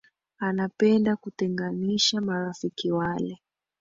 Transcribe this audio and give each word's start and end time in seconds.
Anapenda 0.39 1.15
kutenganisha 1.15 2.21
marafiki 2.21 2.91
wale 2.91 3.39